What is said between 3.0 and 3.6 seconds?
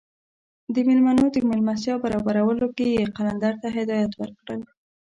قلندر